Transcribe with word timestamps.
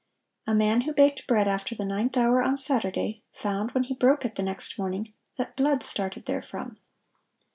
A 0.47 0.55
man 0.55 0.81
who 0.81 0.93
baked 0.93 1.27
bread 1.27 1.47
after 1.47 1.75
the 1.75 1.85
ninth 1.85 2.17
hour 2.17 2.41
on 2.41 2.57
Saturday, 2.57 3.21
found, 3.33 3.73
when 3.73 3.83
he 3.83 3.93
broke 3.93 4.25
it 4.25 4.33
the 4.33 4.41
next 4.41 4.79
morning, 4.79 5.13
that 5.37 5.55
blood 5.55 5.83
started 5.83 6.25
therefrom. 6.25 6.79